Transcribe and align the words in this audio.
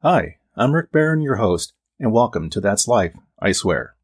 Hi, 0.00 0.36
I'm 0.56 0.74
Rick 0.74 0.90
Barron, 0.90 1.20
your 1.20 1.36
host, 1.36 1.74
and 2.00 2.10
welcome 2.10 2.48
to 2.48 2.62
That's 2.62 2.88
Life, 2.88 3.14
I 3.38 3.52
Swear. 3.52 3.94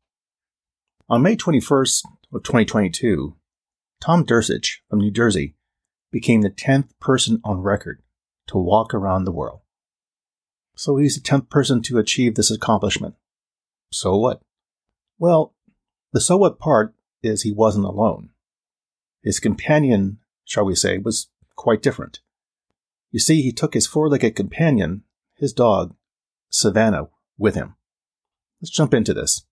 On 1.08 1.22
May 1.22 1.34
21st 1.34 2.04
of 2.30 2.42
2022, 2.42 3.36
Tom 4.02 4.26
Turcich 4.26 4.80
from 4.90 4.98
New 4.98 5.10
Jersey 5.10 5.54
became 6.12 6.42
the 6.42 6.50
10th 6.50 6.90
person 7.00 7.40
on 7.42 7.62
record 7.62 8.02
to 8.48 8.58
walk 8.58 8.94
around 8.94 9.24
the 9.24 9.32
world. 9.32 9.60
So 10.76 10.96
he's 10.96 11.14
the 11.14 11.28
10th 11.28 11.48
person 11.48 11.82
to 11.82 11.98
achieve 11.98 12.34
this 12.34 12.50
accomplishment. 12.50 13.14
So 13.90 14.16
what? 14.16 14.42
Well, 15.18 15.54
the 16.12 16.20
so 16.20 16.36
what 16.36 16.58
part 16.58 16.94
is 17.22 17.42
he 17.42 17.52
wasn't 17.52 17.86
alone. 17.86 18.30
His 19.22 19.40
companion, 19.40 20.18
shall 20.44 20.64
we 20.64 20.74
say, 20.74 20.98
was 20.98 21.28
quite 21.56 21.82
different. 21.82 22.20
You 23.10 23.20
see, 23.20 23.42
he 23.42 23.52
took 23.52 23.74
his 23.74 23.86
four 23.86 24.08
legged 24.08 24.34
companion 24.36 25.04
his 25.36 25.52
dog, 25.52 25.94
Savannah, 26.48 27.08
with 27.36 27.54
him. 27.54 27.74
Let's 28.60 28.70
jump 28.70 28.94
into 28.94 29.12
this. 29.12 29.44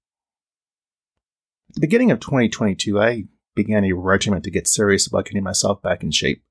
At 1.70 1.74
the 1.76 1.80
beginning 1.80 2.10
of 2.10 2.20
2022, 2.20 3.00
I 3.00 3.24
began 3.54 3.84
a 3.84 3.92
regimen 3.92 4.42
to 4.42 4.50
get 4.50 4.68
serious 4.68 5.06
about 5.06 5.26
getting 5.26 5.42
myself 5.42 5.82
back 5.82 6.02
in 6.02 6.10
shape. 6.10 6.42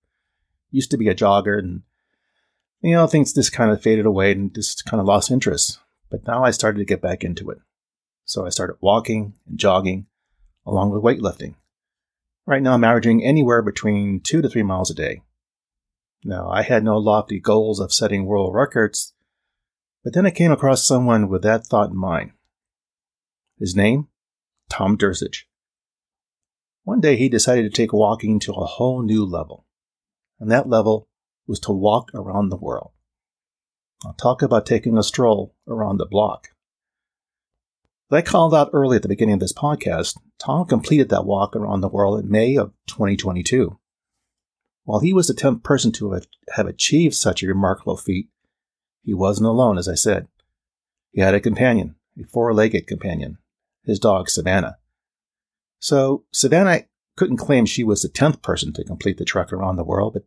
Used 0.69 0.91
to 0.91 0.97
be 0.97 1.09
a 1.09 1.15
jogger, 1.15 1.57
and 1.57 1.81
you 2.81 2.95
know, 2.95 3.07
things 3.07 3.33
just 3.33 3.53
kind 3.53 3.71
of 3.71 3.81
faded 3.81 4.05
away 4.05 4.31
and 4.31 4.53
just 4.53 4.85
kind 4.85 4.99
of 4.99 5.07
lost 5.07 5.31
interest. 5.31 5.79
But 6.09 6.25
now 6.27 6.43
I 6.43 6.51
started 6.51 6.79
to 6.79 6.85
get 6.85 7.01
back 7.01 7.23
into 7.23 7.49
it. 7.49 7.59
So 8.25 8.45
I 8.45 8.49
started 8.49 8.77
walking 8.81 9.33
and 9.47 9.57
jogging 9.57 10.07
along 10.65 10.91
with 10.91 11.03
weightlifting. 11.03 11.55
Right 12.45 12.61
now, 12.61 12.73
I'm 12.73 12.83
averaging 12.83 13.23
anywhere 13.23 13.61
between 13.61 14.19
two 14.19 14.41
to 14.41 14.49
three 14.49 14.63
miles 14.63 14.89
a 14.89 14.95
day. 14.95 15.21
Now, 16.23 16.49
I 16.49 16.63
had 16.63 16.83
no 16.83 16.97
lofty 16.97 17.39
goals 17.39 17.79
of 17.79 17.93
setting 17.93 18.25
world 18.25 18.53
records, 18.53 19.13
but 20.03 20.13
then 20.13 20.25
I 20.25 20.31
came 20.31 20.51
across 20.51 20.85
someone 20.85 21.29
with 21.29 21.43
that 21.43 21.65
thought 21.65 21.91
in 21.91 21.97
mind. 21.97 22.31
His 23.59 23.75
name? 23.75 24.07
Tom 24.69 24.97
Turcich. 24.97 25.43
One 26.83 26.99
day 26.99 27.15
he 27.15 27.29
decided 27.29 27.63
to 27.63 27.69
take 27.69 27.93
walking 27.93 28.39
to 28.41 28.53
a 28.53 28.65
whole 28.65 29.03
new 29.03 29.23
level. 29.23 29.65
And 30.39 30.49
that 30.51 30.67
level 30.67 31.07
was 31.51 31.59
to 31.59 31.73
walk 31.73 32.11
around 32.15 32.47
the 32.47 32.55
world. 32.55 32.91
I'll 34.05 34.13
talk 34.13 34.41
about 34.41 34.65
taking 34.65 34.97
a 34.97 35.03
stroll 35.03 35.53
around 35.67 35.97
the 35.97 36.05
block. 36.05 36.47
As 38.09 38.19
I 38.19 38.21
called 38.21 38.55
out 38.55 38.69
early 38.71 38.95
at 38.95 39.01
the 39.01 39.09
beginning 39.09 39.33
of 39.33 39.41
this 39.41 39.51
podcast, 39.51 40.17
Tom 40.39 40.65
completed 40.65 41.09
that 41.09 41.25
walk 41.25 41.53
around 41.53 41.81
the 41.81 41.89
world 41.89 42.23
in 42.23 42.31
May 42.31 42.55
of 42.55 42.71
2022. 42.87 43.77
While 44.85 45.01
he 45.01 45.11
was 45.11 45.27
the 45.27 45.33
10th 45.33 45.61
person 45.61 45.91
to 45.93 46.17
have 46.55 46.67
achieved 46.67 47.15
such 47.15 47.43
a 47.43 47.47
remarkable 47.47 47.97
feat, 47.97 48.29
he 49.03 49.13
wasn't 49.13 49.47
alone, 49.47 49.77
as 49.77 49.89
I 49.89 49.95
said. 49.95 50.29
He 51.11 51.19
had 51.19 51.35
a 51.35 51.41
companion, 51.41 51.95
a 52.17 52.23
four 52.23 52.53
legged 52.53 52.87
companion, 52.87 53.39
his 53.83 53.99
dog, 53.99 54.29
Savannah. 54.29 54.77
So, 55.79 56.23
Savannah 56.31 56.85
couldn't 57.17 57.37
claim 57.37 57.65
she 57.65 57.83
was 57.83 58.01
the 58.01 58.07
10th 58.07 58.41
person 58.41 58.71
to 58.71 58.85
complete 58.85 59.17
the 59.17 59.25
trek 59.25 59.51
around 59.51 59.75
the 59.75 59.83
world, 59.83 60.13
but 60.13 60.23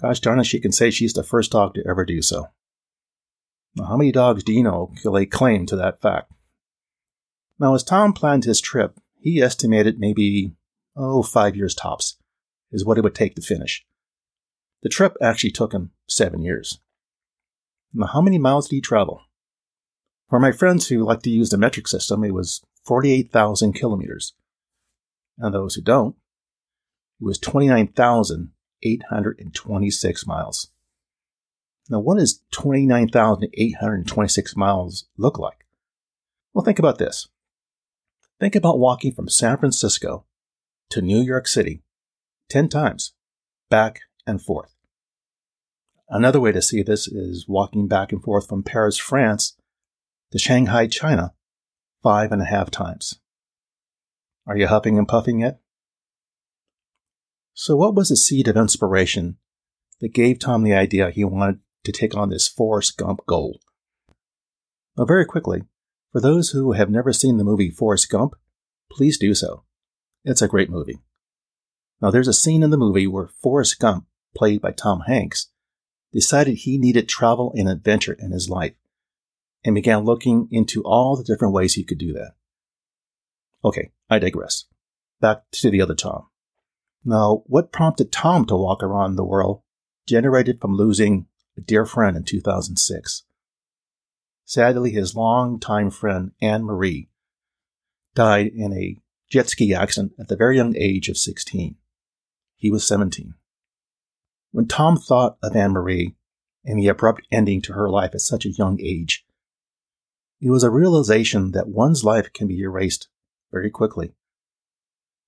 gosh 0.00 0.20
darn 0.20 0.40
it, 0.40 0.44
she 0.44 0.60
can 0.60 0.72
say 0.72 0.90
she's 0.90 1.12
the 1.12 1.22
first 1.22 1.52
dog 1.52 1.74
to 1.74 1.84
ever 1.88 2.04
do 2.04 2.22
so. 2.22 2.48
Now, 3.74 3.86
how 3.86 3.96
many 3.96 4.12
dogs 4.12 4.42
do 4.42 4.52
you 4.52 4.62
know 4.62 4.92
can 5.00 5.12
lay 5.12 5.26
claim 5.26 5.66
to 5.66 5.76
that 5.76 6.00
fact? 6.00 6.32
Now, 7.58 7.74
as 7.74 7.82
Tom 7.82 8.12
planned 8.12 8.44
his 8.44 8.60
trip, 8.60 8.98
he 9.18 9.40
estimated 9.40 9.98
maybe, 9.98 10.54
oh, 10.96 11.22
five 11.22 11.56
years 11.56 11.74
tops 11.74 12.16
is 12.72 12.84
what 12.84 12.98
it 12.98 13.04
would 13.04 13.14
take 13.14 13.34
to 13.36 13.42
finish. 13.42 13.84
The 14.82 14.88
trip 14.88 15.16
actually 15.22 15.50
took 15.50 15.72
him 15.72 15.92
seven 16.08 16.42
years. 16.42 16.80
Now, 17.92 18.06
how 18.06 18.20
many 18.20 18.38
miles 18.38 18.68
did 18.68 18.76
he 18.76 18.80
travel? 18.80 19.22
For 20.28 20.38
my 20.38 20.52
friends 20.52 20.88
who 20.88 21.04
like 21.04 21.22
to 21.22 21.30
use 21.30 21.50
the 21.50 21.58
metric 21.58 21.88
system, 21.88 22.24
it 22.24 22.34
was 22.34 22.62
48,000 22.84 23.72
kilometers. 23.72 24.34
And 25.38 25.54
those 25.54 25.74
who 25.74 25.82
don't, 25.82 26.16
it 27.20 27.24
was 27.24 27.38
29,826 28.82 30.26
miles. 30.26 30.70
Now, 31.88 32.00
what 32.00 32.18
does 32.18 32.42
29,826 32.52 34.56
miles 34.56 35.06
look 35.16 35.38
like? 35.38 35.64
Well, 36.52 36.64
think 36.64 36.78
about 36.78 36.98
this. 36.98 37.28
Think 38.40 38.54
about 38.54 38.78
walking 38.78 39.12
from 39.12 39.28
San 39.28 39.56
Francisco 39.56 40.26
to 40.90 41.00
New 41.00 41.20
York 41.20 41.48
City 41.48 41.82
10 42.50 42.68
times, 42.68 43.14
back 43.70 44.00
and 44.26 44.42
forth. 44.42 44.76
Another 46.08 46.38
way 46.38 46.52
to 46.52 46.62
see 46.62 46.82
this 46.82 47.08
is 47.08 47.48
walking 47.48 47.88
back 47.88 48.12
and 48.12 48.22
forth 48.22 48.48
from 48.48 48.62
Paris, 48.62 48.96
France 48.96 49.56
to 50.30 50.38
Shanghai, 50.38 50.86
China, 50.86 51.34
five 52.02 52.30
and 52.30 52.42
a 52.42 52.46
half 52.46 52.70
times. 52.70 53.18
Are 54.46 54.56
you 54.56 54.68
huffing 54.68 54.98
and 54.98 55.08
puffing 55.08 55.40
yet? 55.40 55.60
So, 57.58 57.74
what 57.74 57.94
was 57.94 58.10
the 58.10 58.16
seed 58.16 58.48
of 58.48 58.56
inspiration 58.58 59.38
that 60.02 60.12
gave 60.12 60.38
Tom 60.38 60.62
the 60.62 60.74
idea 60.74 61.10
he 61.10 61.24
wanted 61.24 61.60
to 61.84 61.90
take 61.90 62.14
on 62.14 62.28
this 62.28 62.46
Forrest 62.46 62.98
Gump 62.98 63.24
goal? 63.24 63.60
Well, 64.94 65.06
very 65.06 65.24
quickly, 65.24 65.62
for 66.12 66.20
those 66.20 66.50
who 66.50 66.72
have 66.72 66.90
never 66.90 67.14
seen 67.14 67.38
the 67.38 67.44
movie 67.44 67.70
Forrest 67.70 68.10
Gump, 68.10 68.34
please 68.92 69.16
do 69.16 69.34
so. 69.34 69.64
It's 70.22 70.42
a 70.42 70.48
great 70.48 70.68
movie. 70.68 70.98
Now, 72.02 72.10
there's 72.10 72.28
a 72.28 72.34
scene 72.34 72.62
in 72.62 72.68
the 72.68 72.76
movie 72.76 73.06
where 73.06 73.30
Forrest 73.40 73.78
Gump, 73.78 74.04
played 74.36 74.60
by 74.60 74.72
Tom 74.72 75.04
Hanks, 75.06 75.48
decided 76.12 76.56
he 76.56 76.76
needed 76.76 77.08
travel 77.08 77.54
and 77.56 77.70
adventure 77.70 78.18
in 78.18 78.32
his 78.32 78.50
life 78.50 78.74
and 79.64 79.74
began 79.74 80.04
looking 80.04 80.46
into 80.50 80.82
all 80.82 81.16
the 81.16 81.24
different 81.24 81.54
ways 81.54 81.72
he 81.72 81.84
could 81.84 81.98
do 81.98 82.12
that. 82.12 82.34
Okay, 83.64 83.92
I 84.10 84.18
digress. 84.18 84.66
Back 85.22 85.44
to 85.52 85.70
the 85.70 85.80
other 85.80 85.94
Tom. 85.94 86.26
Now, 87.08 87.44
what 87.46 87.70
prompted 87.70 88.10
Tom 88.10 88.46
to 88.46 88.56
walk 88.56 88.82
around 88.82 89.14
the 89.14 89.24
world 89.24 89.62
generated 90.08 90.60
from 90.60 90.74
losing 90.74 91.28
a 91.56 91.60
dear 91.60 91.86
friend 91.86 92.16
in 92.16 92.24
2006. 92.24 93.22
Sadly, 94.44 94.90
his 94.90 95.14
longtime 95.14 95.90
friend 95.90 96.32
Anne 96.42 96.64
Marie 96.64 97.08
died 98.16 98.48
in 98.48 98.72
a 98.72 98.98
jet 99.30 99.48
ski 99.48 99.72
accident 99.72 100.14
at 100.18 100.26
the 100.26 100.36
very 100.36 100.56
young 100.56 100.76
age 100.76 101.08
of 101.08 101.16
16. 101.16 101.76
He 102.56 102.70
was 102.72 102.84
17. 102.84 103.34
When 104.50 104.66
Tom 104.66 104.96
thought 104.96 105.38
of 105.44 105.54
Anne 105.54 105.72
Marie 105.72 106.16
and 106.64 106.76
the 106.76 106.88
abrupt 106.88 107.22
ending 107.30 107.62
to 107.62 107.74
her 107.74 107.88
life 107.88 108.14
at 108.14 108.20
such 108.20 108.44
a 108.44 108.50
young 108.50 108.80
age, 108.80 109.24
it 110.40 110.50
was 110.50 110.64
a 110.64 110.70
realization 110.70 111.52
that 111.52 111.68
one's 111.68 112.02
life 112.02 112.32
can 112.32 112.48
be 112.48 112.58
erased 112.58 113.06
very 113.52 113.70
quickly. 113.70 114.15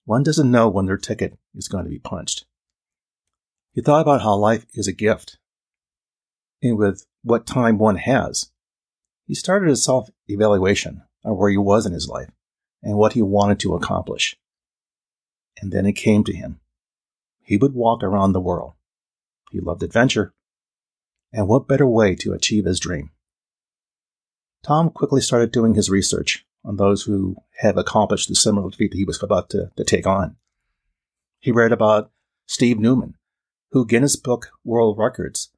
One 0.09 0.23
doesn't 0.23 0.51
know 0.51 0.71
when 0.71 0.87
their 0.87 0.97
ticket 0.97 1.39
is 1.55 1.69
going 1.69 1.85
to 1.85 1.91
be 1.91 1.99
punched. 1.99 2.47
He 3.75 3.83
thought 3.83 4.01
about 4.01 4.23
how 4.23 4.37
life 4.37 4.65
is 4.73 4.89
a 4.89 4.93
gift. 4.95 5.37
And 6.63 6.79
with 6.79 7.05
what 7.23 7.47
time 7.47 7.77
one 7.77 7.97
has, 7.97 8.51
he 9.27 9.35
started 9.35 9.69
a 9.69 9.77
self 9.77 10.09
evaluation 10.27 11.03
of 11.27 11.37
where 11.37 11.51
he 11.51 11.59
was 11.59 11.85
in 11.85 11.93
his 11.93 12.09
life 12.09 12.31
and 12.83 12.97
what 12.97 13.13
he 13.13 13.21
wanted 13.21 13.61
to 13.61 13.75
accomplish. 13.75 14.35
And 15.61 15.73
then 15.73 15.85
it 15.85 15.93
came 15.93 16.25
to 16.25 16.35
him. 16.35 16.61
He 17.43 17.59
would 17.59 17.75
walk 17.75 18.03
around 18.03 18.33
the 18.33 18.41
world. 18.41 18.73
He 19.51 19.61
loved 19.61 19.83
adventure. 19.83 20.33
And 21.35 21.49
what 21.49 21.69
better 21.69 21.87
way 21.87 22.15
to 22.15 22.33
achieve 22.33 22.65
his 22.65 22.81
dream? 22.81 23.11
Tom 24.63 24.89
quickly 24.89 25.21
started 25.21 25.53
doing 25.53 25.75
his 25.75 25.91
research 25.91 26.47
on 26.65 26.77
those 26.77 27.03
who 27.03 27.37
have 27.61 27.77
accomplished 27.77 28.29
the 28.29 28.35
similar 28.35 28.71
feat 28.71 28.91
that 28.93 28.99
he 28.99 29.05
was 29.05 29.23
about 29.23 29.51
to, 29.51 29.71
to 29.77 29.85
take 29.85 30.07
on. 30.07 30.37
He 31.41 31.53
read 31.53 31.73
about 31.73 32.11
Steve 32.47 32.79
Newman, 32.79 33.15
who 33.73 33.87
Guinness 33.87 34.17
Book 34.17 34.51
World 34.65 34.99
Records 34.99 35.51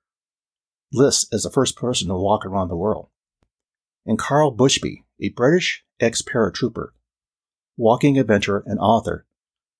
lists 0.92 1.26
as 1.32 1.44
the 1.44 1.50
first 1.50 1.76
person 1.76 2.08
to 2.08 2.14
walk 2.14 2.44
around 2.44 2.68
the 2.68 2.76
world, 2.76 3.08
and 4.04 4.18
Karl 4.18 4.54
Bushby, 4.54 5.04
a 5.20 5.28
British 5.30 5.84
ex 6.00 6.22
paratrooper, 6.22 6.88
walking 7.76 8.18
adventurer 8.18 8.62
and 8.66 8.78
author, 8.78 9.26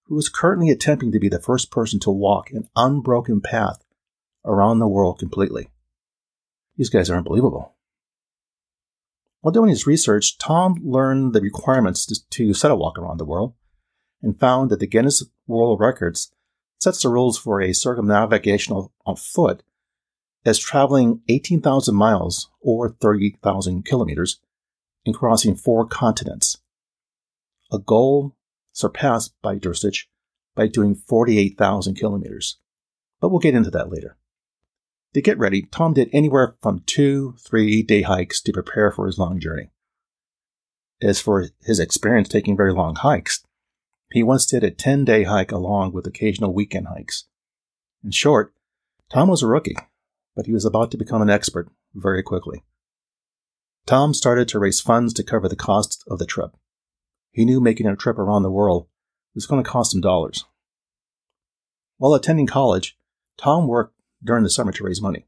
who 0.06 0.18
is 0.18 0.28
currently 0.28 0.70
attempting 0.70 1.12
to 1.12 1.18
be 1.18 1.28
the 1.28 1.40
first 1.40 1.70
person 1.70 2.00
to 2.00 2.10
walk 2.10 2.50
an 2.50 2.68
unbroken 2.76 3.40
path 3.40 3.84
around 4.44 4.78
the 4.78 4.88
world 4.88 5.18
completely. 5.18 5.70
These 6.76 6.90
guys 6.90 7.10
are 7.10 7.16
unbelievable. 7.16 7.74
While 9.40 9.52
doing 9.52 9.70
his 9.70 9.86
research, 9.86 10.36
Tom 10.38 10.80
learned 10.82 11.32
the 11.32 11.40
requirements 11.40 12.06
to, 12.06 12.52
set 12.52 12.70
a 12.70 12.76
walk 12.76 12.98
around 12.98 13.18
the 13.18 13.24
world 13.24 13.54
and 14.22 14.38
found 14.38 14.70
that 14.70 14.80
the 14.80 14.86
Guinness 14.86 15.24
World 15.46 15.80
Records 15.80 16.32
sets 16.78 17.02
the 17.02 17.08
rules 17.08 17.38
for 17.38 17.60
a 17.60 17.72
circumnavigation 17.72 18.74
on 18.74 18.90
uh, 19.06 19.14
foot 19.14 19.62
as 20.44 20.58
traveling 20.58 21.20
18,000 21.28 21.94
miles 21.94 22.50
or 22.60 22.90
30,000 22.90 23.84
kilometers 23.84 24.40
and 25.06 25.14
crossing 25.14 25.54
four 25.54 25.86
continents. 25.86 26.58
A 27.72 27.78
goal 27.78 28.36
surpassed 28.72 29.34
by 29.42 29.58
Turcich 29.58 30.04
by 30.54 30.66
doing 30.66 30.94
48,000 30.94 31.94
kilometers. 31.94 32.58
But 33.20 33.28
we'll 33.30 33.40
get 33.40 33.54
into 33.54 33.70
that 33.70 33.90
later. 33.90 34.16
To 35.14 35.20
get 35.20 35.38
ready, 35.38 35.62
Tom 35.62 35.94
did 35.94 36.08
anywhere 36.12 36.54
from 36.62 36.82
two, 36.86 37.34
three 37.38 37.82
day 37.82 38.02
hikes 38.02 38.40
to 38.42 38.52
prepare 38.52 38.92
for 38.92 39.06
his 39.06 39.18
long 39.18 39.40
journey. 39.40 39.70
As 41.02 41.20
for 41.20 41.48
his 41.62 41.80
experience 41.80 42.28
taking 42.28 42.56
very 42.56 42.72
long 42.72 42.94
hikes, 42.94 43.44
he 44.12 44.22
once 44.22 44.46
did 44.46 44.62
a 44.62 44.70
10 44.70 45.04
day 45.04 45.24
hike 45.24 45.50
along 45.50 45.92
with 45.92 46.06
occasional 46.06 46.52
weekend 46.52 46.88
hikes. 46.88 47.24
In 48.04 48.12
short, 48.12 48.54
Tom 49.10 49.28
was 49.28 49.42
a 49.42 49.46
rookie, 49.46 49.76
but 50.36 50.46
he 50.46 50.52
was 50.52 50.64
about 50.64 50.90
to 50.92 50.98
become 50.98 51.22
an 51.22 51.30
expert 51.30 51.68
very 51.94 52.22
quickly. 52.22 52.62
Tom 53.86 54.14
started 54.14 54.46
to 54.48 54.58
raise 54.58 54.80
funds 54.80 55.12
to 55.14 55.24
cover 55.24 55.48
the 55.48 55.56
costs 55.56 56.04
of 56.08 56.18
the 56.18 56.26
trip. 56.26 56.56
He 57.32 57.44
knew 57.44 57.60
making 57.60 57.86
a 57.86 57.96
trip 57.96 58.18
around 58.18 58.42
the 58.42 58.50
world 58.50 58.86
was 59.34 59.46
going 59.46 59.62
to 59.62 59.68
cost 59.68 59.94
him 59.94 60.00
dollars. 60.00 60.44
While 61.98 62.14
attending 62.14 62.46
college, 62.46 62.96
Tom 63.36 63.66
worked 63.66 63.94
during 64.22 64.42
the 64.42 64.50
summer 64.50 64.72
to 64.72 64.84
raise 64.84 65.02
money. 65.02 65.26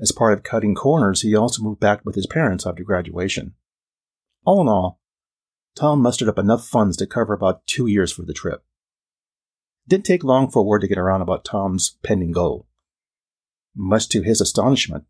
As 0.00 0.12
part 0.12 0.32
of 0.32 0.42
cutting 0.42 0.74
corners, 0.74 1.22
he 1.22 1.34
also 1.34 1.62
moved 1.62 1.80
back 1.80 2.04
with 2.04 2.14
his 2.14 2.26
parents 2.26 2.66
after 2.66 2.84
graduation. 2.84 3.54
All 4.44 4.60
in 4.60 4.68
all, 4.68 5.00
Tom 5.74 6.00
mustered 6.00 6.28
up 6.28 6.38
enough 6.38 6.66
funds 6.66 6.96
to 6.96 7.06
cover 7.06 7.32
about 7.32 7.66
two 7.66 7.86
years 7.86 8.12
for 8.12 8.22
the 8.22 8.32
trip. 8.32 8.64
It 9.86 9.90
didn't 9.90 10.06
take 10.06 10.24
long 10.24 10.50
for 10.50 10.64
word 10.64 10.80
to 10.80 10.88
get 10.88 10.98
around 10.98 11.22
about 11.22 11.44
Tom's 11.44 11.96
pending 12.02 12.32
goal. 12.32 12.66
Much 13.74 14.08
to 14.08 14.22
his 14.22 14.40
astonishment, 14.40 15.04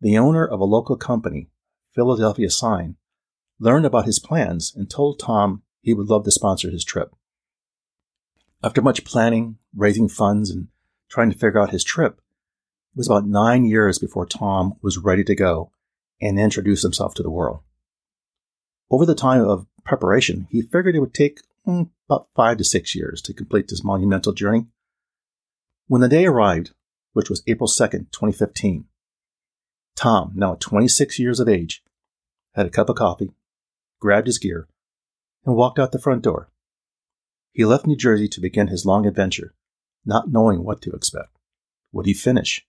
the 0.00 0.18
owner 0.18 0.46
of 0.46 0.60
a 0.60 0.64
local 0.64 0.96
company, 0.96 1.50
Philadelphia 1.94 2.50
Sign, 2.50 2.96
learned 3.58 3.86
about 3.86 4.06
his 4.06 4.18
plans 4.18 4.72
and 4.74 4.90
told 4.90 5.18
Tom 5.18 5.62
he 5.80 5.94
would 5.94 6.08
love 6.08 6.24
to 6.24 6.30
sponsor 6.30 6.70
his 6.70 6.84
trip. 6.84 7.14
After 8.62 8.82
much 8.82 9.04
planning, 9.04 9.58
raising 9.76 10.08
funds, 10.08 10.50
and 10.50 10.68
trying 11.08 11.30
to 11.30 11.38
figure 11.38 11.60
out 11.60 11.70
his 11.70 11.84
trip, 11.84 12.20
it 12.94 12.98
was 12.98 13.08
about 13.08 13.26
nine 13.26 13.64
years 13.64 13.98
before 13.98 14.26
Tom 14.26 14.74
was 14.82 14.98
ready 14.98 15.24
to 15.24 15.34
go 15.34 15.72
and 16.20 16.38
introduce 16.38 16.82
himself 16.82 17.14
to 17.14 17.22
the 17.22 17.30
world. 17.30 17.60
Over 18.90 19.04
the 19.06 19.14
time 19.14 19.42
of 19.42 19.66
preparation, 19.84 20.46
he 20.50 20.62
figured 20.62 20.94
it 20.94 21.00
would 21.00 21.14
take 21.14 21.40
mm, 21.66 21.90
about 22.08 22.28
five 22.34 22.58
to 22.58 22.64
six 22.64 22.94
years 22.94 23.20
to 23.22 23.34
complete 23.34 23.68
this 23.68 23.84
monumental 23.84 24.32
journey. 24.32 24.66
When 25.86 26.00
the 26.00 26.08
day 26.08 26.26
arrived, 26.26 26.72
which 27.12 27.28
was 27.28 27.42
April 27.46 27.68
2nd, 27.68 28.10
2015, 28.12 28.86
Tom, 29.96 30.32
now 30.34 30.56
26 30.58 31.18
years 31.18 31.40
of 31.40 31.48
age, 31.48 31.82
had 32.54 32.66
a 32.66 32.70
cup 32.70 32.88
of 32.88 32.96
coffee, 32.96 33.32
grabbed 34.00 34.26
his 34.26 34.38
gear, 34.38 34.68
and 35.44 35.56
walked 35.56 35.78
out 35.78 35.92
the 35.92 35.98
front 35.98 36.22
door. 36.22 36.50
He 37.52 37.64
left 37.64 37.86
New 37.86 37.96
Jersey 37.96 38.28
to 38.28 38.40
begin 38.40 38.68
his 38.68 38.86
long 38.86 39.06
adventure, 39.06 39.54
not 40.04 40.30
knowing 40.30 40.64
what 40.64 40.82
to 40.82 40.92
expect. 40.92 41.38
Would 41.92 42.06
he 42.06 42.14
finish? 42.14 42.66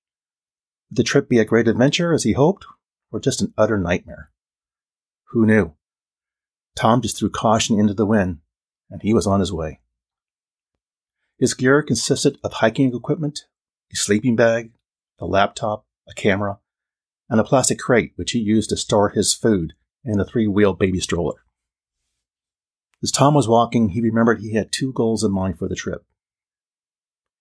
Would 0.89 0.97
the 0.97 1.03
trip 1.03 1.29
be 1.29 1.39
a 1.39 1.45
great 1.45 1.67
adventure 1.67 2.13
as 2.13 2.23
he 2.23 2.33
hoped, 2.33 2.65
or 3.11 3.19
just 3.19 3.41
an 3.41 3.53
utter 3.57 3.77
nightmare? 3.77 4.29
Who 5.29 5.45
knew? 5.45 5.73
Tom 6.75 7.01
just 7.01 7.17
threw 7.17 7.29
caution 7.29 7.79
into 7.79 7.93
the 7.93 8.05
wind, 8.05 8.39
and 8.89 9.01
he 9.01 9.13
was 9.13 9.25
on 9.25 9.39
his 9.39 9.51
way. 9.51 9.79
His 11.37 11.53
gear 11.53 11.81
consisted 11.81 12.37
of 12.43 12.53
hiking 12.53 12.93
equipment, 12.93 13.45
a 13.91 13.95
sleeping 13.95 14.35
bag, 14.35 14.71
a 15.19 15.25
laptop, 15.25 15.85
a 16.07 16.13
camera, 16.13 16.59
and 17.29 17.39
a 17.39 17.43
plastic 17.43 17.79
crate 17.79 18.13
which 18.15 18.31
he 18.31 18.39
used 18.39 18.69
to 18.69 18.77
store 18.77 19.09
his 19.09 19.33
food 19.33 19.73
and 20.03 20.21
a 20.21 20.25
three 20.25 20.47
wheel 20.47 20.73
baby 20.73 20.99
stroller. 20.99 21.43
As 23.01 23.11
Tom 23.11 23.33
was 23.33 23.47
walking, 23.47 23.89
he 23.89 24.01
remembered 24.01 24.39
he 24.39 24.53
had 24.53 24.71
two 24.71 24.93
goals 24.93 25.23
in 25.23 25.31
mind 25.31 25.57
for 25.57 25.67
the 25.67 25.75
trip. 25.75 26.05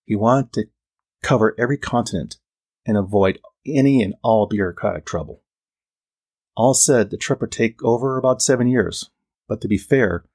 He 0.05 0.15
wanted 0.15 0.53
to 0.53 0.65
cover 1.23 1.55
every 1.57 1.77
continent 1.77 2.37
and 2.85 2.95
avoid 2.95 3.39
any 3.65 4.01
and 4.03 4.13
all 4.23 4.47
bureaucratic 4.47 5.05
trouble. 5.05 5.41
All 6.55 6.73
said, 6.73 7.09
the 7.09 7.17
trip 7.17 7.41
would 7.41 7.51
take 7.51 7.83
over 7.83 8.17
about 8.17 8.41
seven 8.41 8.67
years, 8.67 9.09
but 9.47 9.59
to 9.61 9.67
be 9.67 9.77
fair, 9.77 10.25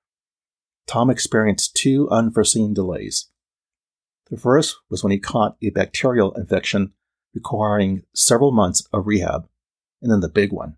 Tom 0.87 1.09
experienced 1.09 1.77
two 1.77 2.09
unforeseen 2.11 2.75
delays. 2.75 3.29
The 4.31 4.37
first 4.37 4.77
was 4.91 5.03
when 5.03 5.13
he 5.13 5.19
caught 5.19 5.57
a 5.63 5.71
bacterial 5.71 6.33
infection 6.35 6.93
requiring 7.35 8.03
several 8.15 8.51
months 8.51 8.87
of 8.93 9.07
rehab, 9.07 9.49
and 10.03 10.11
then 10.11 10.21
the 10.21 10.29
big 10.29 10.53
one, 10.53 10.77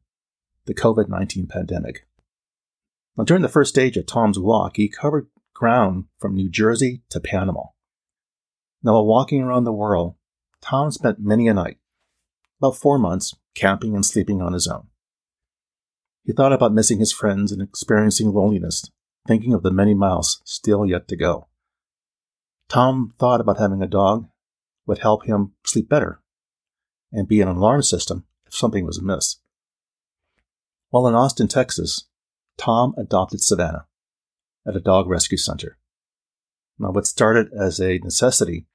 the 0.67 0.75
COVID 0.75 1.09
19 1.09 1.47
pandemic. 1.47 2.07
Now, 3.17 3.25
during 3.25 3.43
the 3.43 3.49
first 3.49 3.71
stage 3.71 3.97
of 3.97 4.07
Tom's 4.07 4.39
walk, 4.39 4.77
he 4.77 4.89
covered 4.89 5.29
ground 5.55 6.07
from 6.19 6.35
New 6.35 6.49
Jersey 6.49 7.03
to 7.11 7.21
Panama. 7.21 7.65
Now, 8.83 8.95
while 8.95 9.07
walking 9.07 9.43
around 9.43 9.65
the 9.65 9.73
world, 9.73 10.15
Tom 10.61 10.91
spent 10.91 11.21
many 11.21 11.47
a 11.47 11.55
night, 11.55 11.79
about 12.59 12.77
four 12.77 12.99
months, 12.99 13.35
camping 13.55 13.95
and 13.95 14.05
sleeping 14.05 14.43
on 14.43 14.53
his 14.53 14.67
own. 14.67 14.89
He 16.25 16.33
thought 16.33 16.53
about 16.53 16.73
missing 16.73 16.99
his 16.99 17.13
friends 17.13 17.53
and 17.53 17.61
experiencing 17.61 18.33
loneliness, 18.33 18.91
thinking 19.27 19.55
of 19.55 19.63
the 19.63 19.71
many 19.71 19.95
miles 19.95 20.41
still 20.45 20.87
yet 20.87 21.09
to 21.09 21.17
go. 21.17 21.49
Tom 22.69 23.15
thought 23.19 23.41
about 23.41 23.59
having 23.59 23.83
a 23.83 23.87
dog 23.87 24.29
would 24.87 24.99
help 24.99 25.27
him 25.27 25.53
sleep 25.65 25.89
better 25.89 26.21
and 27.13 27.29
be 27.29 27.41
an 27.41 27.49
alarm 27.49 27.83
system 27.83 28.25
if 28.47 28.55
something 28.55 28.87
was 28.87 28.99
amiss. 28.99 29.39
While 30.91 31.07
in 31.07 31.15
Austin, 31.15 31.49
Texas, 31.49 32.07
Tom 32.57 32.95
adopted 32.97 33.43
Savannah 33.43 33.87
at 34.67 34.77
a 34.77 34.81
dog 34.81 35.09
rescue 35.09 35.39
center. 35.39 35.79
Now, 36.79 36.91
what 36.91 37.07
started 37.07 37.49
as 37.53 37.81
a 37.81 37.99
necessity 37.99 38.67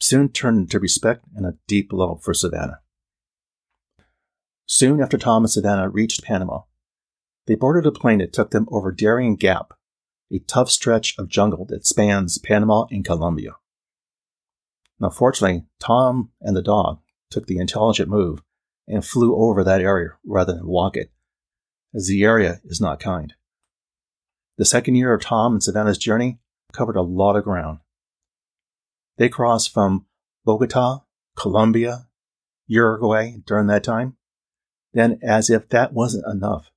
soon 0.00 0.28
turned 0.28 0.58
into 0.58 0.78
respect 0.78 1.24
and 1.34 1.46
a 1.46 1.56
deep 1.66 1.92
love 1.92 2.22
for 2.22 2.34
Savannah. 2.34 2.80
Soon 4.66 5.00
after 5.00 5.18
Tom 5.18 5.44
and 5.44 5.50
Savannah 5.50 5.88
reached 5.88 6.22
Panama, 6.22 6.62
they 7.46 7.54
boarded 7.54 7.86
a 7.86 7.92
plane 7.92 8.18
that 8.18 8.32
took 8.32 8.50
them 8.50 8.68
over 8.70 8.92
Darien 8.92 9.34
Gap, 9.34 9.72
a 10.30 10.40
tough 10.40 10.70
stretch 10.70 11.14
of 11.18 11.28
jungle 11.28 11.64
that 11.66 11.86
spans 11.86 12.36
Panama 12.38 12.84
and 12.90 13.04
Colombia. 13.04 13.52
Now, 15.00 15.10
fortunately, 15.10 15.64
Tom 15.80 16.30
and 16.40 16.56
the 16.56 16.62
dog 16.62 17.00
took 17.30 17.46
the 17.46 17.58
intelligent 17.58 18.08
move 18.08 18.42
and 18.86 19.04
flew 19.04 19.36
over 19.36 19.64
that 19.64 19.80
area 19.80 20.10
rather 20.26 20.52
than 20.54 20.66
walk 20.66 20.96
it, 20.96 21.10
as 21.94 22.08
the 22.08 22.22
area 22.22 22.60
is 22.64 22.80
not 22.80 23.00
kind. 23.00 23.34
The 24.56 24.64
second 24.64 24.96
year 24.96 25.14
of 25.14 25.22
Tom 25.22 25.52
and 25.52 25.62
Savannah's 25.62 25.98
journey 25.98 26.40
covered 26.72 26.96
a 26.96 27.02
lot 27.02 27.36
of 27.36 27.44
ground. 27.44 27.78
They 29.18 29.28
crossed 29.28 29.72
from 29.72 30.06
Bogota, 30.44 31.00
Colombia, 31.36 32.06
Uruguay 32.66 33.34
during 33.44 33.66
that 33.66 33.84
time. 33.84 34.16
Then, 34.94 35.18
as 35.22 35.50
if 35.50 35.68
that 35.68 35.92
wasn't 35.92 36.24
enough, 36.26 36.70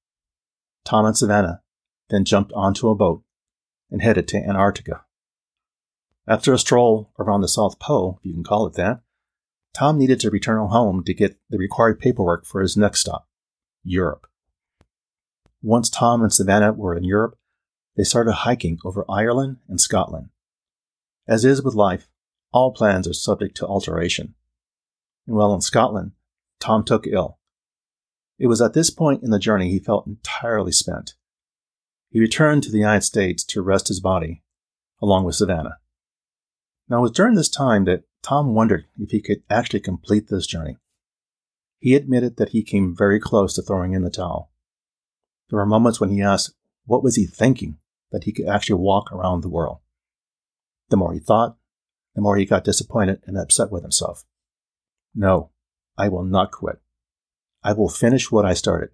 Tom 0.83 1.05
and 1.05 1.17
Savannah 1.17 1.61
then 2.09 2.25
jumped 2.25 2.51
onto 2.53 2.89
a 2.89 2.95
boat 2.95 3.23
and 3.89 4.01
headed 4.01 4.27
to 4.29 4.37
Antarctica. 4.37 5.05
After 6.27 6.53
a 6.53 6.59
stroll 6.59 7.11
around 7.17 7.41
the 7.41 7.47
South 7.47 7.79
Pole, 7.79 8.19
if 8.19 8.25
you 8.25 8.33
can 8.33 8.43
call 8.43 8.67
it 8.67 8.73
that, 8.73 9.01
Tom 9.73 9.97
needed 9.97 10.19
to 10.19 10.29
return 10.29 10.67
home 10.67 11.03
to 11.05 11.13
get 11.13 11.37
the 11.49 11.57
required 11.57 11.99
paperwork 11.99 12.45
for 12.45 12.61
his 12.61 12.75
next 12.75 13.01
stop, 13.01 13.27
Europe. 13.83 14.27
Once 15.61 15.89
Tom 15.89 16.21
and 16.21 16.33
Savannah 16.33 16.73
were 16.73 16.95
in 16.95 17.03
Europe, 17.03 17.37
they 17.95 18.03
started 18.03 18.33
hiking 18.33 18.79
over 18.83 19.05
Ireland 19.09 19.57
and 19.69 19.79
Scotland. 19.79 20.29
As 21.27 21.45
is 21.45 21.61
with 21.61 21.75
life, 21.75 22.07
all 22.51 22.71
plans 22.73 23.07
are 23.07 23.13
subject 23.13 23.55
to 23.57 23.65
alteration. 23.65 24.35
And 25.27 25.35
while 25.35 25.53
in 25.53 25.61
Scotland, 25.61 26.11
Tom 26.59 26.83
took 26.83 27.07
ill. 27.07 27.37
It 28.37 28.47
was 28.47 28.61
at 28.61 28.73
this 28.73 28.89
point 28.89 29.23
in 29.23 29.29
the 29.29 29.39
journey 29.39 29.69
he 29.69 29.79
felt 29.79 30.07
entirely 30.07 30.71
spent. 30.71 31.13
He 32.09 32.19
returned 32.19 32.63
to 32.63 32.71
the 32.71 32.79
United 32.79 33.03
States 33.03 33.43
to 33.45 33.61
rest 33.61 33.87
his 33.87 33.99
body, 33.99 34.43
along 35.01 35.23
with 35.23 35.35
Savannah. 35.35 35.77
Now, 36.89 36.97
it 36.99 37.01
was 37.01 37.11
during 37.11 37.35
this 37.35 37.49
time 37.49 37.85
that 37.85 38.03
Tom 38.21 38.53
wondered 38.53 38.85
if 38.99 39.11
he 39.11 39.21
could 39.21 39.43
actually 39.49 39.79
complete 39.79 40.27
this 40.27 40.45
journey. 40.45 40.77
He 41.79 41.95
admitted 41.95 42.37
that 42.37 42.49
he 42.49 42.63
came 42.63 42.95
very 42.95 43.19
close 43.19 43.55
to 43.55 43.61
throwing 43.61 43.93
in 43.93 44.03
the 44.03 44.09
towel. 44.09 44.51
There 45.49 45.57
were 45.57 45.65
moments 45.65 46.01
when 46.01 46.09
he 46.09 46.21
asked, 46.21 46.53
what 46.85 47.03
was 47.03 47.15
he 47.15 47.25
thinking 47.25 47.77
that 48.11 48.25
he 48.25 48.33
could 48.33 48.47
actually 48.47 48.79
walk 48.81 49.11
around 49.11 49.41
the 49.41 49.49
world? 49.49 49.79
The 50.89 50.97
more 50.97 51.13
he 51.13 51.19
thought, 51.19 51.57
the 52.15 52.21
more 52.21 52.37
he 52.37 52.45
got 52.45 52.63
disappointed 52.63 53.21
and 53.25 53.37
upset 53.37 53.71
with 53.71 53.83
himself. 53.83 54.23
No, 55.15 55.51
I 55.97 56.09
will 56.09 56.23
not 56.23 56.51
quit. 56.51 56.81
I 57.63 57.73
will 57.73 57.89
finish 57.89 58.31
what 58.31 58.45
I 58.45 58.53
started. 58.53 58.89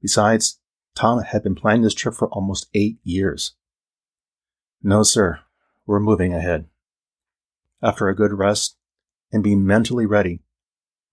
Besides, 0.00 0.60
Tom 0.94 1.22
had 1.22 1.42
been 1.42 1.54
planning 1.54 1.82
this 1.82 1.94
trip 1.94 2.14
for 2.14 2.28
almost 2.28 2.68
eight 2.74 2.98
years. 3.02 3.54
No, 4.82 5.02
sir, 5.02 5.40
we're 5.86 6.00
moving 6.00 6.34
ahead. 6.34 6.66
After 7.82 8.08
a 8.08 8.14
good 8.14 8.32
rest 8.32 8.76
and 9.32 9.42
being 9.42 9.66
mentally 9.66 10.06
ready, 10.06 10.40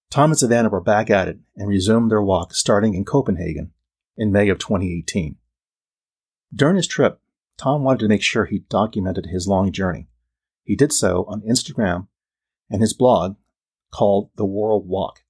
Tom 0.10 0.32
and 0.32 0.40
Savannah 0.40 0.70
were 0.70 0.82
back 0.82 1.10
at 1.10 1.28
it 1.28 1.40
and 1.56 1.68
resumed 1.68 2.12
their 2.12 2.22
walk 2.22 2.54
starting 2.54 2.94
in 2.94 3.04
Copenhagen 3.04 3.72
in 4.16 4.32
May 4.32 4.50
of 4.50 4.58
2018. 4.58 5.36
During 6.54 6.78
his 6.78 6.88
trip, 6.88 7.20
Tom 7.58 7.84
wanted 7.84 8.00
to 8.00 8.08
make 8.08 8.22
sure 8.22 8.46
he 8.46 8.60
documented 8.70 9.28
his 9.28 9.48
long 9.48 9.72
journey. 9.72 10.08
He 10.68 10.76
did 10.76 10.92
so 10.92 11.24
on 11.30 11.42
Instagram 11.42 12.08
and 12.70 12.82
his 12.82 12.94
blog 12.94 13.38
called 13.90 14.30
The 14.36 14.46
World 14.46 14.86
Walk. 14.86 15.24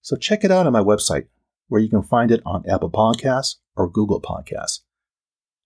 So 0.00 0.16
check 0.16 0.44
it 0.44 0.50
out 0.50 0.66
on 0.66 0.72
my 0.72 0.80
website, 0.80 1.26
where 1.68 1.80
you 1.80 1.90
can 1.90 2.02
find 2.02 2.30
it 2.30 2.40
on 2.46 2.64
Apple 2.66 2.90
Podcasts 2.90 3.56
or 3.76 3.90
Google 3.90 4.22
Podcasts. 4.22 4.80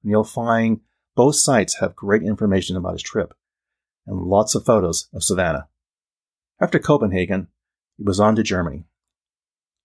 And 0.02 0.11
you'll 0.11 0.25
find 0.25 0.81
both 1.14 1.37
sites 1.37 1.79
have 1.79 1.95
great 1.95 2.25
information 2.25 2.76
about 2.76 2.95
his 2.95 3.02
trip 3.02 3.33
and 4.09 4.23
lots 4.23 4.57
of 4.57 4.64
photos 4.64 5.09
of 5.14 5.23
Savannah. 5.23 5.69
After 6.61 6.81
Copenhagen, 6.81 7.47
he 7.97 8.02
was 8.02 8.19
on 8.19 8.35
to 8.35 8.43
Germany. 8.43 8.87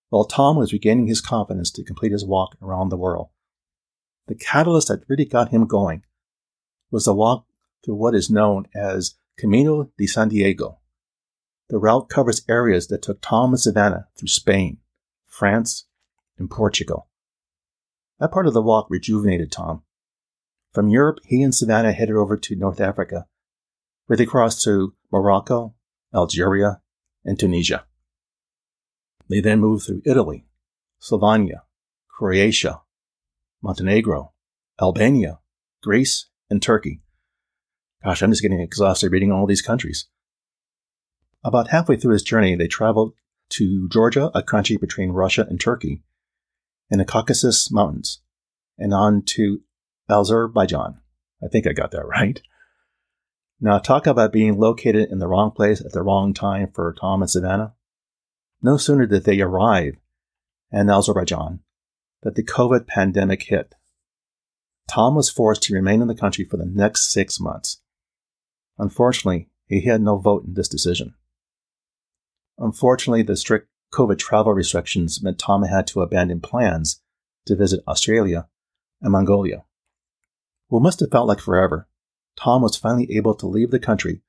While 0.09 0.25
Tom 0.25 0.57
was 0.57 0.73
regaining 0.73 1.05
his 1.05 1.21
confidence 1.21 1.69
to 1.71 1.83
complete 1.83 2.11
his 2.11 2.25
walk 2.25 2.55
around 2.59 2.89
the 2.89 2.97
world, 2.97 3.27
the 4.25 4.33
catalyst 4.33 4.87
that 4.87 5.03
really 5.07 5.25
got 5.25 5.49
him 5.49 5.67
going 5.67 6.01
was 6.89 7.05
the 7.05 7.13
walk 7.13 7.45
through 7.85 7.95
what 7.95 8.15
is 8.15 8.31
known 8.31 8.67
as 8.73 9.13
Camino 9.37 9.91
de 9.97 10.07
Santiago. 10.07 10.79
The 11.69 11.77
route 11.77 12.09
covers 12.09 12.43
areas 12.49 12.87
that 12.87 13.03
took 13.03 13.21
Tom 13.21 13.51
and 13.51 13.59
Savannah 13.59 14.07
through 14.17 14.29
Spain, 14.29 14.79
France, 15.27 15.85
and 16.39 16.49
Portugal. 16.49 17.07
That 18.19 18.31
part 18.31 18.47
of 18.47 18.53
the 18.53 18.63
walk 18.63 18.87
rejuvenated 18.89 19.51
Tom. 19.51 19.83
From 20.73 20.89
Europe, 20.89 21.19
he 21.23 21.43
and 21.43 21.53
Savannah 21.53 21.91
headed 21.91 22.15
over 22.15 22.35
to 22.35 22.55
North 22.55 22.81
Africa, 22.81 23.27
where 24.07 24.17
they 24.17 24.25
crossed 24.25 24.63
to 24.63 24.95
Morocco, 25.11 25.75
Algeria, 26.15 26.81
and 27.23 27.39
Tunisia. 27.39 27.85
They 29.29 29.41
then 29.41 29.59
moved 29.59 29.85
through 29.85 30.01
Italy, 30.05 30.47
Slovenia, 30.99 31.61
Croatia, 32.07 32.81
Montenegro, 33.61 34.33
Albania, 34.81 35.39
Greece, 35.83 36.27
and 36.49 36.61
Turkey. 36.61 37.01
Gosh, 38.03 38.21
I'm 38.21 38.31
just 38.31 38.41
getting 38.41 38.59
exhausted 38.59 39.11
reading 39.11 39.31
all 39.31 39.47
these 39.47 39.61
countries. 39.61 40.07
About 41.43 41.69
halfway 41.69 41.97
through 41.97 42.13
his 42.13 42.23
journey, 42.23 42.55
they 42.55 42.67
traveled 42.67 43.13
to 43.49 43.87
Georgia, 43.89 44.31
a 44.35 44.43
country 44.43 44.77
between 44.77 45.11
Russia 45.11 45.45
and 45.49 45.59
Turkey, 45.59 46.03
in 46.89 46.99
the 46.99 47.05
Caucasus 47.05 47.71
Mountains, 47.71 48.21
and 48.77 48.93
on 48.93 49.23
to 49.23 49.61
Azerbaijan. 50.09 50.99
I 51.43 51.47
think 51.47 51.67
I 51.67 51.73
got 51.73 51.91
that 51.91 52.05
right. 52.07 52.41
Now, 53.59 53.79
talk 53.79 54.05
about 54.05 54.31
being 54.31 54.59
located 54.59 55.09
in 55.09 55.19
the 55.19 55.27
wrong 55.27 55.51
place 55.51 55.81
at 55.81 55.91
the 55.91 56.03
wrong 56.03 56.33
time 56.33 56.71
for 56.73 56.93
Tom 56.99 57.21
and 57.21 57.29
Savannah. 57.29 57.73
No 58.61 58.77
sooner 58.77 59.05
did 59.05 59.23
they 59.23 59.41
arrive 59.41 59.95
in 60.71 60.89
Azerbaijan 60.89 61.61
that 62.23 62.35
the 62.35 62.43
COVID 62.43 62.87
pandemic 62.87 63.43
hit. 63.43 63.73
Tom 64.87 65.15
was 65.15 65.29
forced 65.29 65.63
to 65.63 65.73
remain 65.73 66.01
in 66.01 66.07
the 66.07 66.15
country 66.15 66.45
for 66.45 66.57
the 66.57 66.65
next 66.65 67.11
six 67.11 67.39
months. 67.39 67.81
Unfortunately, 68.77 69.49
he 69.65 69.81
had 69.81 70.01
no 70.01 70.17
vote 70.17 70.45
in 70.45 70.53
this 70.53 70.69
decision. 70.69 71.15
Unfortunately, 72.57 73.23
the 73.23 73.35
strict 73.35 73.69
COVID 73.93 74.17
travel 74.17 74.53
restrictions 74.53 75.21
meant 75.21 75.39
Tom 75.39 75.63
had 75.63 75.87
to 75.87 76.01
abandon 76.01 76.41
plans 76.41 77.01
to 77.45 77.55
visit 77.55 77.83
Australia 77.87 78.47
and 79.01 79.11
Mongolia. 79.11 79.63
What 80.67 80.81
must 80.81 80.99
have 80.99 81.11
felt 81.11 81.27
like 81.27 81.39
forever, 81.39 81.87
Tom 82.37 82.61
was 82.61 82.75
finally 82.75 83.15
able 83.15 83.35
to 83.35 83.47
leave 83.47 83.71
the 83.71 83.79
country 83.79 84.21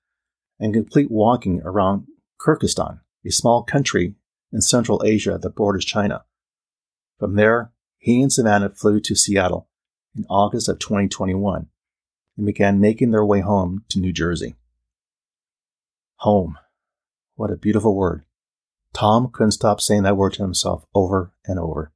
and 0.59 0.75
complete 0.75 1.11
walking 1.11 1.61
around 1.65 2.07
Kyrgyzstan, 2.41 3.01
a 3.25 3.31
small 3.31 3.63
country 3.63 4.15
in 4.53 4.61
Central 4.61 5.03
Asia 5.05 5.39
that 5.41 5.55
borders 5.57 5.85
China. 5.85 6.25
From 7.19 7.35
there, 7.35 7.73
he 7.99 8.23
and 8.23 8.33
Savannah 8.33 8.71
flew 8.71 9.01
to 9.01 9.15
Seattle 9.15 9.69
in 10.17 10.25
August 10.31 10.69
of 10.69 10.79
2021 10.79 11.69
and 12.39 12.47
began 12.47 12.81
making 12.81 13.11
their 13.11 13.27
way 13.27 13.41
home 13.41 13.85
to 13.91 13.99
New 13.99 14.13
Jersey. 14.13 14.55
Home. 16.21 16.57
What 17.35 17.51
a 17.51 17.57
beautiful 17.57 17.95
word. 17.95 18.25
Tom 18.95 19.29
couldn't 19.31 19.53
stop 19.53 19.81
saying 19.81 20.05
that 20.05 20.17
word 20.17 20.35
to 20.35 20.43
himself 20.43 20.85
over 20.95 21.33
and 21.45 21.59
over. 21.59 21.93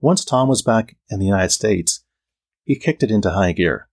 Once 0.00 0.24
Tom 0.24 0.48
was 0.48 0.62
back 0.62 0.96
in 1.10 1.20
the 1.20 1.26
United 1.26 1.50
States, 1.50 2.04
he 2.64 2.74
kicked 2.74 3.02
it 3.02 3.10
into 3.10 3.30
high 3.30 3.52
gear. 3.52 3.88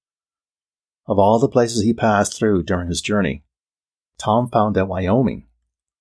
Of 1.05 1.19
all 1.19 1.37
the 1.37 1.49
places 1.49 1.83
he 1.83 1.93
passed 1.93 2.37
through 2.37 2.63
during 2.63 2.87
his 2.87 3.01
journey, 3.01 3.43
Tom 4.17 4.49
found 4.49 4.75
that 4.75 4.87
Wyoming, 4.87 5.47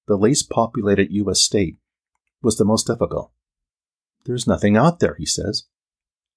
the 0.06 0.16
least 0.16 0.48
populated 0.48 1.10
U.S. 1.10 1.40
state, 1.40 1.78
was 2.40 2.56
the 2.56 2.64
most 2.64 2.86
difficult. 2.86 3.32
There's 4.24 4.46
nothing 4.46 4.76
out 4.76 5.00
there, 5.00 5.16
he 5.18 5.26
says, 5.26 5.64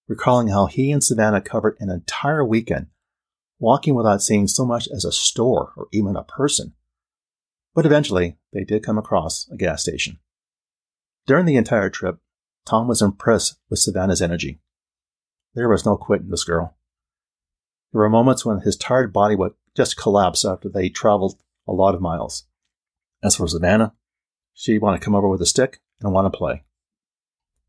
recalling 0.08 0.48
how 0.50 0.66
he 0.68 0.92
and 0.92 1.04
Savannah 1.04 1.42
covered 1.42 1.78
an 1.80 1.90
entire 1.90 2.46
weekend 2.46 2.88
walking 3.60 3.96
without 3.96 4.22
seeing 4.22 4.48
so 4.48 4.66
much 4.66 4.88
as 4.88 5.04
a 5.04 5.12
store 5.12 5.74
or 5.76 5.88
even 5.92 6.16
a 6.16 6.24
person. 6.24 6.74
But 7.74 7.86
eventually, 7.86 8.38
they 8.54 8.64
did 8.64 8.84
come 8.84 8.98
across 8.98 9.48
a 9.52 9.56
gas 9.56 9.82
station. 9.82 10.20
During 11.26 11.46
the 11.46 11.58
entire 11.58 11.90
trip, 11.90 12.18
Tom 12.66 12.88
was 12.88 13.02
impressed 13.02 13.58
with 13.70 13.80
Savannah's 13.80 14.22
energy. 14.22 14.60
There 15.54 15.70
was 15.70 15.86
no 15.86 15.98
quitting 15.98 16.30
this 16.30 16.44
girl. 16.44 16.78
There 17.92 18.02
were 18.02 18.10
moments 18.10 18.46
when 18.46 18.60
his 18.60 18.76
tired 18.76 19.14
body 19.14 19.36
would 19.36 19.54
just 19.76 19.98
collapse 19.98 20.44
after 20.44 20.70
they 20.70 20.90
traveled 20.90 21.40
a 21.68 21.72
lot 21.72 21.96
of 21.96 22.02
miles. 22.02 22.46
As 23.24 23.36
for 23.36 23.48
Savannah, 23.48 23.94
she'd 24.54 24.82
want 24.82 25.00
to 25.00 25.04
come 25.04 25.16
over 25.16 25.28
with 25.28 25.42
a 25.42 25.46
stick 25.46 25.80
and 26.02 26.14
want 26.14 26.32
to 26.32 26.38
play. 26.38 26.64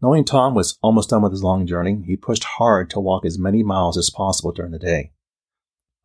Knowing 0.01 0.25
Tom 0.25 0.55
was 0.55 0.79
almost 0.81 1.11
done 1.11 1.23
with 1.23 1.33
his 1.33 1.43
long 1.43 1.67
journey, 1.67 2.03
he 2.07 2.17
pushed 2.17 2.45
hard 2.45 2.89
to 2.89 3.01
walk 3.01 3.25
as 3.25 3.39
many 3.39 3.63
miles 3.63 3.99
as 3.99 4.11
possible 4.11 4.53
during 4.53 4.71
the 4.71 4.79
day. 4.79 5.11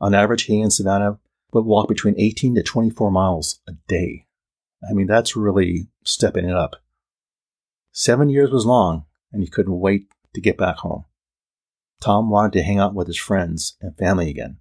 On 0.01 0.15
average, 0.15 0.43
he 0.43 0.62
and 0.62 0.73
Savannah 0.73 1.19
would 1.51 1.65
walk 1.65 1.88
between 1.88 2.15
18 2.17 2.55
to 2.55 2.63
24 2.63 3.12
miles 3.12 3.59
a 3.67 3.73
day. 3.88 4.25
I 4.89 4.93
mean, 4.93 5.07
that's 5.07 5.35
really 5.35 5.88
stepping 6.03 6.50
it 6.50 6.55
up. 6.55 6.77
Seven 7.91 8.29
years 8.29 8.50
was 8.50 8.65
long, 8.65 9.05
and 9.31 9.43
he 9.43 9.50
couldn't 9.50 9.79
wait 9.79 10.07
to 10.33 10.41
get 10.41 10.57
back 10.57 10.77
home. 10.77 11.05
Tom 12.01 12.31
wanted 12.31 12.53
to 12.53 12.63
hang 12.63 12.79
out 12.79 12.95
with 12.95 13.07
his 13.07 13.19
friends 13.19 13.77
and 13.79 13.95
family 13.95 14.29
again, 14.29 14.57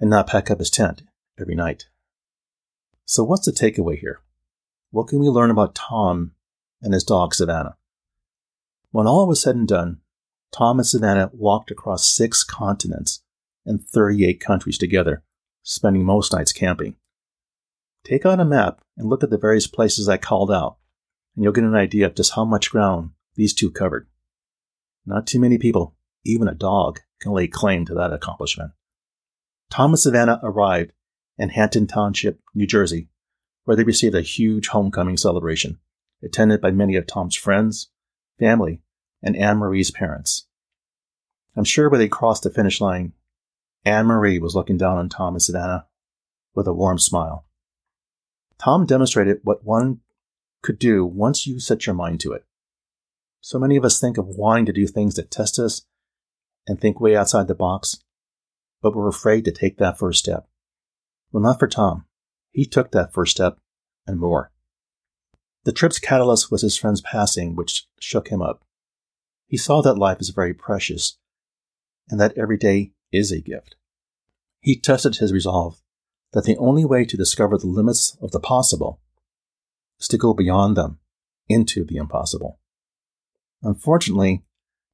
and 0.00 0.10
not 0.10 0.26
pack 0.26 0.50
up 0.50 0.58
his 0.58 0.68
tent 0.68 1.02
every 1.40 1.54
night. 1.54 1.86
So, 3.04 3.22
what's 3.22 3.46
the 3.46 3.52
takeaway 3.52 3.98
here? 3.98 4.20
What 4.90 5.06
can 5.06 5.20
we 5.20 5.28
learn 5.28 5.50
about 5.50 5.74
Tom 5.76 6.32
and 6.82 6.92
his 6.92 7.04
dog 7.04 7.34
Savannah? 7.34 7.76
When 8.92 9.06
all 9.06 9.26
was 9.26 9.40
said 9.40 9.56
and 9.56 9.66
done, 9.66 10.00
Tom 10.52 10.78
and 10.78 10.86
Savannah 10.86 11.30
walked 11.32 11.70
across 11.70 12.04
six 12.04 12.44
continents 12.44 13.22
and 13.64 13.82
38 13.82 14.38
countries 14.38 14.76
together, 14.76 15.22
spending 15.62 16.04
most 16.04 16.32
nights 16.32 16.52
camping. 16.52 16.96
Take 18.04 18.26
out 18.26 18.38
a 18.38 18.44
map 18.44 18.82
and 18.98 19.08
look 19.08 19.24
at 19.24 19.30
the 19.30 19.38
various 19.38 19.66
places 19.66 20.10
I 20.10 20.18
called 20.18 20.52
out, 20.52 20.76
and 21.34 21.42
you'll 21.42 21.54
get 21.54 21.64
an 21.64 21.74
idea 21.74 22.04
of 22.04 22.14
just 22.14 22.34
how 22.34 22.44
much 22.44 22.70
ground 22.70 23.12
these 23.34 23.54
two 23.54 23.70
covered. 23.70 24.08
Not 25.06 25.26
too 25.26 25.40
many 25.40 25.56
people, 25.56 25.96
even 26.26 26.46
a 26.46 26.54
dog, 26.54 27.00
can 27.18 27.32
lay 27.32 27.48
claim 27.48 27.86
to 27.86 27.94
that 27.94 28.12
accomplishment. 28.12 28.72
Tom 29.70 29.92
and 29.92 29.98
Savannah 29.98 30.38
arrived 30.42 30.92
in 31.38 31.48
Haddon 31.48 31.86
Township, 31.86 32.40
New 32.54 32.66
Jersey, 32.66 33.08
where 33.64 33.74
they 33.74 33.84
received 33.84 34.14
a 34.14 34.20
huge 34.20 34.68
homecoming 34.68 35.16
celebration, 35.16 35.78
attended 36.22 36.60
by 36.60 36.72
many 36.72 36.96
of 36.96 37.06
Tom's 37.06 37.36
friends, 37.36 37.88
family, 38.42 38.80
and 39.22 39.36
Anne 39.36 39.58
Marie's 39.58 39.92
parents. 39.92 40.48
I'm 41.56 41.64
sure 41.64 41.88
when 41.88 42.00
they 42.00 42.08
crossed 42.08 42.42
the 42.42 42.50
finish 42.50 42.80
line, 42.80 43.12
Anne 43.84 44.06
Marie 44.06 44.40
was 44.40 44.56
looking 44.56 44.76
down 44.76 44.98
on 44.98 45.08
Tom 45.08 45.34
and 45.34 45.42
Savannah 45.42 45.86
with 46.54 46.66
a 46.66 46.72
warm 46.72 46.98
smile. 46.98 47.46
Tom 48.58 48.84
demonstrated 48.84 49.38
what 49.44 49.64
one 49.64 50.00
could 50.60 50.78
do 50.78 51.04
once 51.04 51.46
you 51.46 51.60
set 51.60 51.86
your 51.86 51.94
mind 51.94 52.20
to 52.20 52.32
it. 52.32 52.44
So 53.40 53.58
many 53.58 53.76
of 53.76 53.84
us 53.84 54.00
think 54.00 54.18
of 54.18 54.26
wanting 54.26 54.66
to 54.66 54.72
do 54.72 54.86
things 54.86 55.14
that 55.14 55.30
test 55.30 55.58
us 55.58 55.82
and 56.66 56.80
think 56.80 57.00
way 57.00 57.16
outside 57.16 57.48
the 57.48 57.54
box, 57.54 57.98
but 58.80 58.94
we're 58.94 59.08
afraid 59.08 59.44
to 59.44 59.52
take 59.52 59.78
that 59.78 59.98
first 59.98 60.20
step. 60.20 60.48
Well, 61.30 61.42
not 61.42 61.58
for 61.58 61.68
Tom. 61.68 62.06
He 62.50 62.66
took 62.66 62.90
that 62.92 63.12
first 63.12 63.32
step 63.32 63.58
and 64.06 64.18
more. 64.18 64.52
The 65.64 65.72
trip's 65.72 65.98
catalyst 65.98 66.50
was 66.50 66.62
his 66.62 66.76
friend's 66.76 67.00
passing, 67.00 67.54
which 67.54 67.86
shook 68.00 68.28
him 68.28 68.42
up. 68.42 68.64
He 69.46 69.56
saw 69.56 69.80
that 69.82 69.98
life 69.98 70.18
is 70.20 70.30
very 70.30 70.54
precious 70.54 71.18
and 72.08 72.20
that 72.20 72.36
every 72.36 72.56
day 72.56 72.92
is 73.12 73.30
a 73.30 73.40
gift. 73.40 73.76
He 74.60 74.78
tested 74.78 75.16
his 75.16 75.32
resolve 75.32 75.80
that 76.32 76.44
the 76.44 76.56
only 76.56 76.84
way 76.84 77.04
to 77.04 77.16
discover 77.16 77.58
the 77.58 77.66
limits 77.66 78.16
of 78.20 78.30
the 78.30 78.40
possible 78.40 79.00
is 80.00 80.08
to 80.08 80.18
go 80.18 80.34
beyond 80.34 80.76
them 80.76 80.98
into 81.48 81.84
the 81.84 81.96
impossible. 81.96 82.58
Unfortunately, 83.62 84.42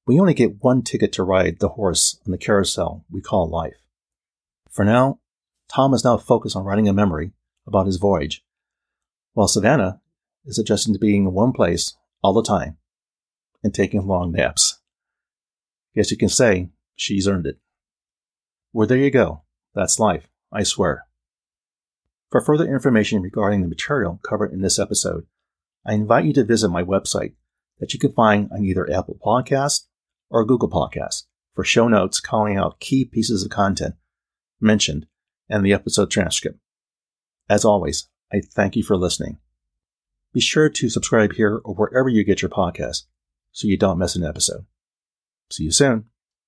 we 0.06 0.18
only 0.18 0.34
get 0.34 0.62
one 0.62 0.82
ticket 0.82 1.12
to 1.12 1.22
ride 1.22 1.60
the 1.60 1.70
horse 1.70 2.18
on 2.26 2.32
the 2.32 2.38
carousel 2.38 3.04
we 3.10 3.20
call 3.20 3.48
life. 3.48 3.76
For 4.70 4.84
now, 4.84 5.20
Tom 5.72 5.94
is 5.94 6.04
now 6.04 6.16
focused 6.16 6.56
on 6.56 6.64
writing 6.64 6.88
a 6.88 6.92
memory 6.92 7.32
about 7.66 7.86
his 7.86 7.96
voyage, 7.96 8.42
while 9.34 9.48
Savannah 9.48 10.00
is 10.48 10.58
adjusting 10.58 10.94
to 10.94 10.98
being 10.98 11.24
in 11.24 11.32
one 11.32 11.52
place 11.52 11.94
all 12.22 12.32
the 12.32 12.42
time 12.42 12.78
and 13.62 13.72
taking 13.72 14.06
long 14.06 14.32
naps. 14.32 14.80
Guess 15.94 16.10
you 16.10 16.16
can 16.16 16.28
say 16.28 16.70
she's 16.96 17.28
earned 17.28 17.46
it. 17.46 17.58
Well, 18.72 18.88
there 18.88 18.98
you 18.98 19.10
go. 19.10 19.42
That's 19.74 20.00
life, 20.00 20.28
I 20.52 20.62
swear. 20.62 21.06
For 22.30 22.40
further 22.40 22.66
information 22.66 23.22
regarding 23.22 23.62
the 23.62 23.68
material 23.68 24.20
covered 24.22 24.52
in 24.52 24.60
this 24.60 24.78
episode, 24.78 25.26
I 25.86 25.94
invite 25.94 26.24
you 26.24 26.32
to 26.34 26.44
visit 26.44 26.68
my 26.68 26.82
website 26.82 27.34
that 27.78 27.94
you 27.94 28.00
can 28.00 28.12
find 28.12 28.50
on 28.50 28.64
either 28.64 28.90
Apple 28.90 29.18
Podcast 29.24 29.86
or 30.30 30.44
Google 30.44 30.68
Podcast 30.68 31.24
for 31.54 31.64
show 31.64 31.88
notes 31.88 32.20
calling 32.20 32.56
out 32.56 32.80
key 32.80 33.04
pieces 33.04 33.44
of 33.44 33.50
content 33.50 33.94
mentioned 34.60 35.06
and 35.48 35.64
the 35.64 35.72
episode 35.72 36.10
transcript. 36.10 36.58
As 37.48 37.64
always, 37.64 38.08
I 38.32 38.40
thank 38.40 38.76
you 38.76 38.82
for 38.82 38.96
listening. 38.96 39.38
Be 40.32 40.40
sure 40.40 40.68
to 40.68 40.88
subscribe 40.88 41.32
here 41.34 41.60
or 41.64 41.74
wherever 41.74 42.08
you 42.08 42.24
get 42.24 42.42
your 42.42 42.50
podcast 42.50 43.04
so 43.52 43.66
you 43.66 43.76
don't 43.76 43.98
miss 43.98 44.16
an 44.16 44.24
episode. 44.24 44.66
See 45.50 45.64
you 45.64 45.70
soon. 45.70 46.06